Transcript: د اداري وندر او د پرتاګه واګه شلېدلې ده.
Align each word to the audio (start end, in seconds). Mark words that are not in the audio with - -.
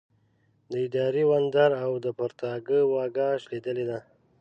د 0.71 0.73
اداري 0.85 1.23
وندر 1.31 1.71
او 1.83 1.91
د 2.03 2.07
پرتاګه 2.17 2.79
واګه 2.93 3.27
شلېدلې 3.43 3.85
ده. 3.89 3.99